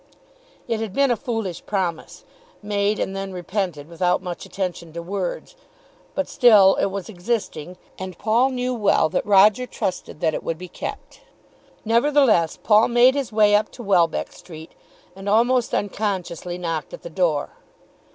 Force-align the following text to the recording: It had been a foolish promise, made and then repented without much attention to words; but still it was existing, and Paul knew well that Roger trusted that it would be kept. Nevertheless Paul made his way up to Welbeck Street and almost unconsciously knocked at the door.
It 0.67 0.79
had 0.79 0.93
been 0.93 1.11
a 1.11 1.15
foolish 1.15 1.63
promise, 1.67 2.23
made 2.63 2.97
and 2.99 3.15
then 3.15 3.31
repented 3.31 3.87
without 3.87 4.23
much 4.23 4.47
attention 4.47 4.91
to 4.93 5.01
words; 5.03 5.55
but 6.15 6.27
still 6.27 6.73
it 6.77 6.87
was 6.87 7.07
existing, 7.07 7.77
and 7.99 8.17
Paul 8.17 8.49
knew 8.49 8.73
well 8.73 9.09
that 9.09 9.23
Roger 9.27 9.67
trusted 9.67 10.19
that 10.19 10.33
it 10.33 10.41
would 10.43 10.57
be 10.57 10.67
kept. 10.67 11.21
Nevertheless 11.85 12.57
Paul 12.57 12.87
made 12.87 13.13
his 13.13 13.31
way 13.31 13.53
up 13.53 13.69
to 13.73 13.83
Welbeck 13.83 14.31
Street 14.31 14.71
and 15.15 15.29
almost 15.29 15.71
unconsciously 15.71 16.57
knocked 16.57 16.95
at 16.95 17.03
the 17.03 17.09
door. 17.11 17.51